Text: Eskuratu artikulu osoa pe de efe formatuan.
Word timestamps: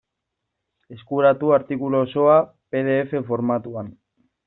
Eskuratu 0.95 1.53
artikulu 1.59 2.01
osoa 2.07 2.41
pe 2.69 2.85
de 2.91 2.99
efe 3.07 3.25
formatuan. 3.33 3.97